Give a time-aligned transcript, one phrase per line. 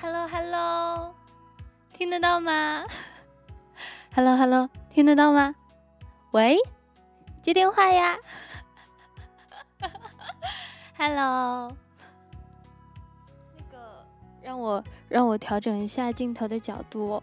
[0.00, 1.12] Hello Hello，
[1.92, 2.84] 听得到吗？
[4.14, 5.56] Hello Hello，听得到吗？
[6.30, 6.56] 喂，
[7.42, 8.16] 接电话呀。
[10.96, 11.76] Hello，
[13.56, 14.06] 那个
[14.40, 17.20] 让我让我调整一下镜头的角度，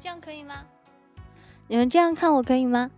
[0.00, 0.64] 这样可以吗？
[1.68, 2.90] 你们这样看我可以吗？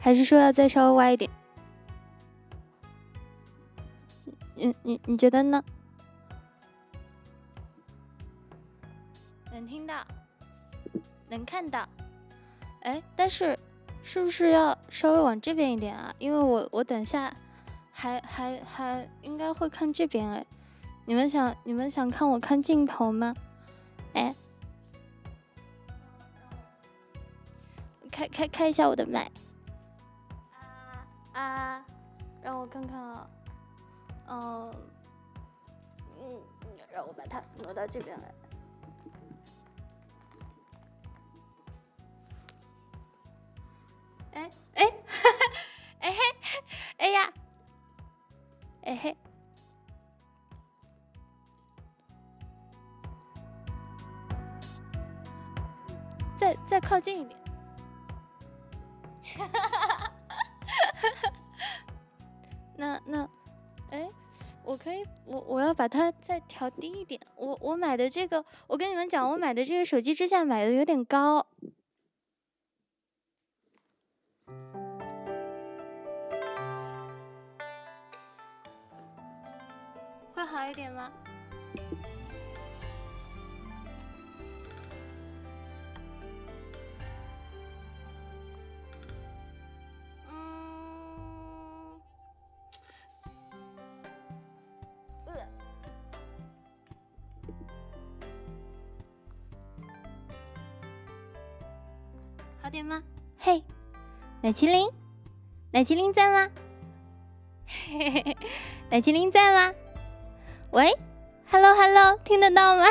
[0.00, 1.28] 还是说要再稍微歪一点？
[4.58, 5.62] 你你你觉得呢？
[9.52, 10.04] 能听到，
[11.28, 11.88] 能看到，
[12.82, 13.58] 哎，但是
[14.02, 16.14] 是不是要稍微往这边一点啊？
[16.18, 17.34] 因为我我等下
[17.90, 20.46] 还还还应该会看这边哎，
[21.06, 23.34] 你们想你们想看我看镜头吗？
[24.14, 24.34] 哎，
[28.10, 29.30] 开开开一下我的麦，
[30.52, 31.84] 啊啊，
[32.42, 33.28] 让我看看啊。
[34.28, 34.70] 嗯，
[36.18, 36.42] 嗯，
[36.92, 38.34] 让我把它挪到这边来。
[44.32, 44.84] 哎哎，
[46.00, 46.18] 哎嘿，
[46.98, 47.32] 哎呀，
[48.82, 49.16] 哎嘿，
[56.36, 57.38] 再再靠近一点。
[62.76, 63.28] 那 那。
[63.90, 64.08] 哎，
[64.64, 67.20] 我可以，我我要把它再调低一点。
[67.36, 71.46] 我我买的这个，我跟你们讲，我买的这个手机支架买的有点高，
[80.34, 81.10] 会好一点吗？
[102.68, 103.02] 好点吗？
[103.38, 103.62] 嘿，
[104.42, 104.90] 奶麒麟，
[105.70, 106.50] 奶麒麟在吗？
[107.66, 108.36] 嘿嘿嘿，
[108.90, 109.74] 奶麒麟在吗？
[110.72, 110.94] 喂
[111.50, 112.84] ，Hello Hello，听得到吗？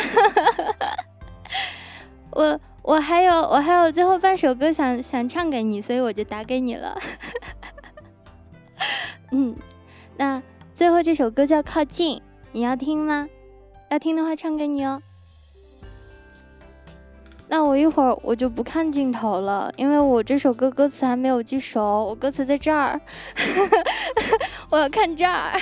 [2.33, 6.99] 我我还有我还有最后半首歌想想唱给你，所以我就打给你了。
[9.29, 9.55] 嗯，
[10.17, 10.41] 那
[10.73, 12.17] 最后这首歌叫《靠近》，
[12.51, 13.29] 你要听吗？
[13.91, 15.03] 要听的话唱给你哦。
[17.49, 22.99] 那我一会儿我就不看镜头了，因为我这首歌歌词还没有记熟，我歌词在这儿，
[24.69, 25.59] 我要看这儿。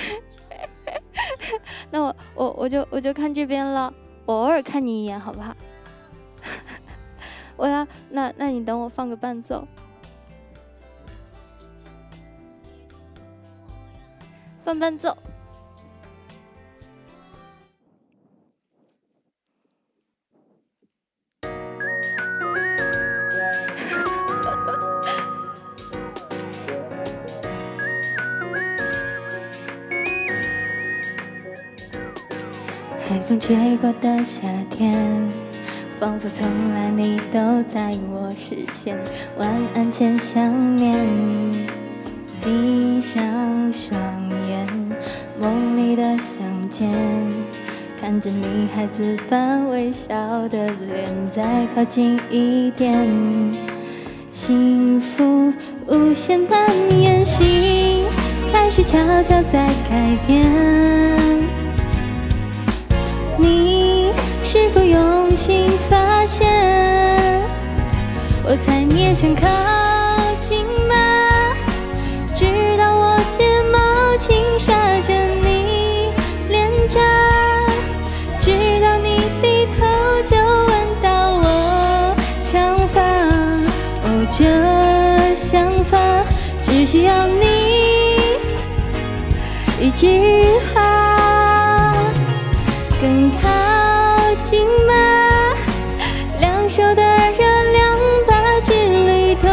[1.91, 3.93] 那我我我就我就看这边了，
[4.25, 5.55] 我偶尔看你一眼好不好？
[7.55, 9.67] 我要那那你等我放个伴奏，
[14.63, 15.15] 放伴奏。
[33.07, 34.97] 海风吹过的夏天，
[35.99, 37.39] 仿佛从来你都
[37.69, 38.97] 在我视线。
[39.37, 41.07] 晚安前想念，
[42.43, 43.21] 闭上
[43.71, 43.99] 双
[44.49, 44.67] 眼，
[45.39, 46.89] 梦里的相见，
[48.01, 50.09] 看着你孩子般微笑
[50.49, 53.07] 的脸，再靠近一点，
[54.31, 55.53] 幸福
[55.87, 56.59] 无限蔓
[56.99, 58.03] 延，心
[58.51, 61.24] 开始悄悄在改变。
[64.75, 66.45] 否用心发现？
[68.43, 69.47] 我猜你也想靠
[70.41, 70.93] 近吗？
[72.35, 72.45] 直
[72.77, 76.11] 到我睫毛轻刷着你
[76.49, 76.99] 脸颊，
[78.37, 79.85] 直到你低头
[80.25, 83.01] 就闻到我长发。
[84.03, 84.43] 哦，这
[85.35, 85.97] 想法
[86.61, 87.45] 只需要你
[89.79, 90.83] 一句话。
[92.99, 93.29] 更
[94.45, 94.93] 靠近吗？
[96.39, 97.97] 两手的热量
[98.27, 99.49] 把距离都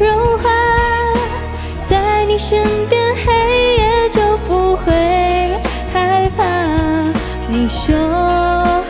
[0.00, 0.48] 融化，
[1.86, 5.60] 在你身边黑夜就不会
[5.92, 6.42] 害怕。
[7.48, 7.94] 你说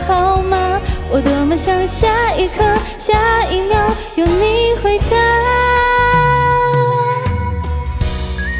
[0.07, 0.79] 好吗？
[1.09, 2.07] 我多么想下
[2.37, 2.63] 一刻、
[2.97, 3.13] 下
[3.51, 3.77] 一秒
[4.15, 5.17] 有你回答。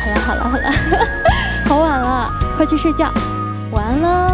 [0.04, 0.74] 好了好了好了，
[1.70, 3.10] 好晚了，快去睡觉，
[3.72, 4.33] 晚安喽。